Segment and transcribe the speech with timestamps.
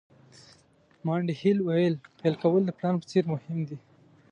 [1.05, 1.87] مانډي هیل وایي
[2.19, 3.77] پیل کول د پلان په څېر مهم دي.